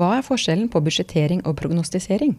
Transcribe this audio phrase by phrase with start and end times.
[0.00, 2.38] Hva er forskjellen på budsjettering og prognostisering?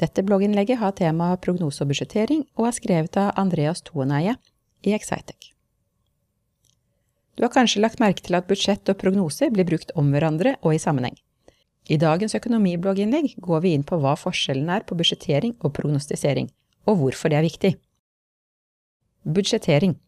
[0.00, 4.38] Dette blogginnlegget har tema prognose og budsjettering, og er skrevet av Andreas Toeneie
[4.88, 5.50] i Excitec.
[7.36, 10.72] Du har kanskje lagt merke til at budsjett og prognose blir brukt om hverandre og
[10.72, 11.20] i sammenheng.
[11.92, 16.48] I dagens økonomiblogginnlegg går vi inn på hva forskjellen er på budsjettering og prognostisering,
[16.88, 17.74] og hvorfor det er viktig.
[19.28, 19.98] Budsjettering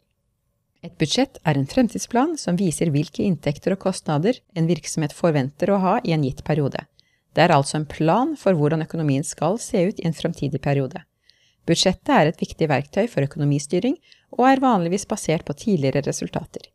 [0.83, 5.79] Et budsjett er en fremtidsplan som viser hvilke inntekter og kostnader en virksomhet forventer å
[5.79, 6.83] ha i en gitt periode.
[7.33, 11.05] Det er altså en plan for hvordan økonomien skal se ut i en fremtidig periode.
[11.71, 13.95] Budsjettet er et viktig verktøy for økonomistyring,
[14.35, 16.67] og er vanligvis basert på tidligere resultater.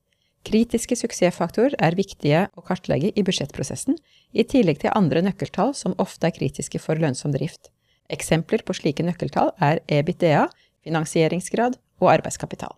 [0.48, 4.00] Kritiske suksessfaktorer er viktige å kartlegge i budsjettprosessen,
[4.32, 7.74] i tillegg til andre nøkkeltall som ofte er kritiske for lønnsom drift.
[8.08, 10.48] Eksempler på slike nøkkeltall er EBITDA,
[10.88, 12.77] finansieringsgrad og arbeidskapital.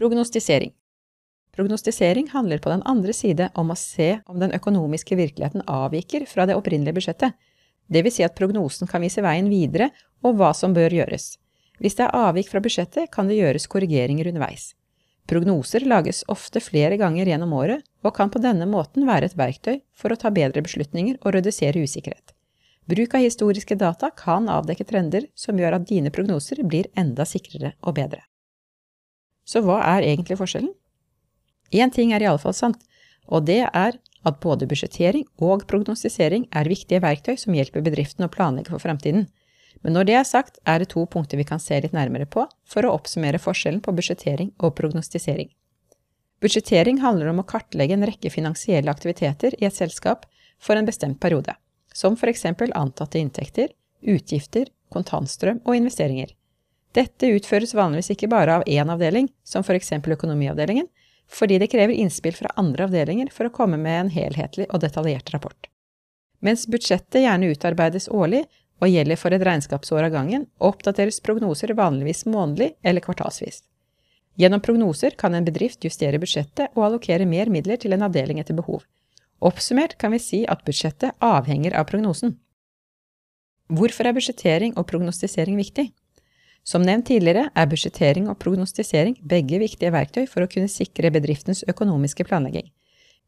[0.00, 0.70] Prognostisering
[1.52, 6.46] Prognostisering handler på den andre side om å se om den økonomiske virkeligheten avviker fra
[6.48, 7.34] det opprinnelige budsjettet,
[7.92, 9.90] vil si at prognosen kan vise veien videre
[10.24, 11.34] og hva som bør gjøres.
[11.84, 14.70] Hvis det er avvik fra budsjettet, kan det gjøres korrigeringer underveis.
[15.28, 19.82] Prognoser lages ofte flere ganger gjennom året, og kan på denne måten være et verktøy
[19.92, 22.32] for å ta bedre beslutninger og redusere usikkerhet.
[22.88, 27.76] Bruk av historiske data kan avdekke trender som gjør at dine prognoser blir enda sikrere
[27.84, 28.24] og bedre.
[29.50, 30.70] Så hva er egentlig forskjellen?
[31.74, 32.78] Én ting er iallfall sant,
[33.26, 38.32] og det er at både budsjettering og prognostisering er viktige verktøy som hjelper bedriften å
[38.32, 39.26] planlegge for fremtiden.
[39.80, 42.44] Men når det er sagt, er det to punkter vi kan se litt nærmere på
[42.68, 45.48] for å oppsummere forskjellen på budsjettering og prognostisering.
[46.40, 50.26] Budsjettering handler om å kartlegge en rekke finansielle aktiviteter i et selskap
[50.60, 51.54] for en bestemt periode,
[51.94, 56.34] som for eksempel antatte inntekter, utgifter, kontantstrøm og investeringer.
[56.96, 60.88] Dette utføres vanligvis ikke bare av én avdeling, som eksempel økonomiavdelingen,
[61.30, 65.30] fordi det krever innspill fra andre avdelinger for å komme med en helhetlig og detaljert
[65.30, 65.68] rapport.
[66.40, 68.44] Mens budsjettet gjerne utarbeides årlig
[68.80, 73.62] og gjelder for et regnskapsår av gangen, oppdateres prognoser vanligvis månedlig eller kvartalsvis.
[74.40, 78.56] Gjennom prognoser kan en bedrift justere budsjettet og allokere mer midler til en avdeling etter
[78.56, 78.82] behov.
[79.40, 82.38] Oppsummert kan vi si at budsjettet avhenger av prognosen.
[83.70, 85.90] Hvorfor er budsjettering og prognostisering viktig?
[86.70, 91.64] Som nevnt tidligere er budsjettering og prognostisering begge viktige verktøy for å kunne sikre bedriftens
[91.72, 92.68] økonomiske planlegging.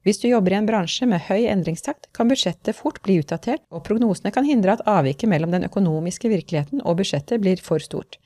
[0.06, 3.84] Hvis du jobber i en bransje med høy endringstakt, kan budsjettet fort bli utdatert, og
[3.86, 8.18] prognosene kan hindre at avviket mellom den økonomiske virkeligheten og budsjettet blir for stort.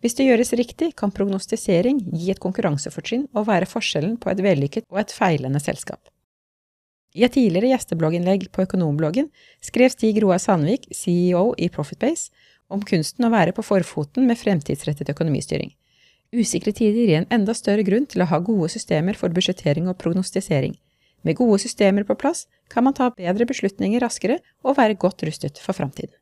[0.00, 4.88] Hvis det gjøres riktig, kan prognostisering gi et konkurransefortrinn og være forskjellen på et vellykket
[4.92, 6.00] og et feilende selskap.
[7.16, 9.30] I et tidligere gjesteblogginnlegg på Økonombloggen
[9.64, 12.28] skrev Stig Roar Sandvik, CEO i Profitbase,
[12.68, 15.72] om kunsten å være på forfoten med fremtidsrettet økonomistyring.
[16.32, 19.96] Usikre tider gir en enda større grunn til å ha gode systemer for budsjettering og
[20.02, 20.76] prognostisering.
[21.24, 25.60] Med gode systemer på plass kan man ta bedre beslutninger raskere og være godt rustet
[25.62, 26.14] for framtiden.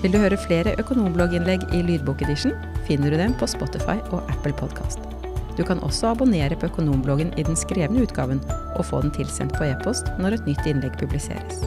[0.00, 2.56] Vil du høre flere økonomblogginnlegg i lydbokedition,
[2.88, 5.19] finner du dem på Spotify og Apple Podkast.
[5.60, 8.40] Du kan også abonnere på Økonombloggen i den skrevne utgaven,
[8.78, 11.60] og få den tilsendt på e-post når et nytt innlegg publiseres.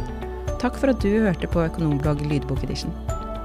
[0.64, 2.96] Takk for at du hørte på Økonomblogg lydbokedition.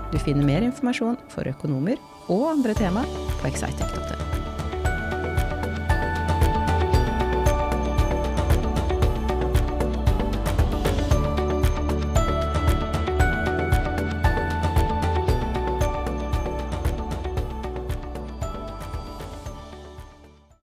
[0.08, 2.00] Du finner mer informasjon for økonomer
[2.32, 3.04] og andre tema
[3.42, 4.27] på excitec.no.